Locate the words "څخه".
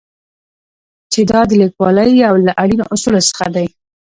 3.29-3.45